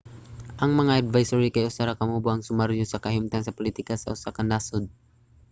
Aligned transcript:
ang 0.63 0.71
mga 0.79 0.93
advisory 1.03 1.49
kay 1.51 1.67
usa 1.69 1.81
ra 1.87 1.97
ka 1.99 2.03
mubo 2.11 2.27
nga 2.33 2.45
sumaryo 2.47 2.85
sa 2.87 3.01
kahimtang 3.03 3.45
sa 3.45 3.55
politika 3.59 3.93
sa 3.97 4.11
usa 4.15 4.35
ka 4.35 4.43
nasud 4.51 4.83